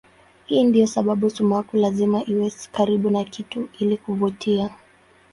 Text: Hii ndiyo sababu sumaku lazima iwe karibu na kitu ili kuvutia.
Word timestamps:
Hii 0.45 0.63
ndiyo 0.63 0.87
sababu 0.87 1.29
sumaku 1.29 1.77
lazima 1.77 2.23
iwe 2.25 2.51
karibu 2.71 3.09
na 3.09 3.23
kitu 3.23 3.69
ili 3.79 3.97
kuvutia. 3.97 4.69